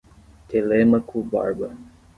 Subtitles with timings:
[0.47, 1.77] Telêmaco Borba